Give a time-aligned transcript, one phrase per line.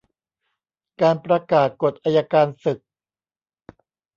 [1.01, 2.79] การประกาศกฎอัยการศึก